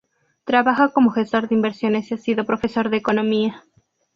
[0.45, 3.63] Trabaja como gestor de inversiones y ha sido profesor de economía.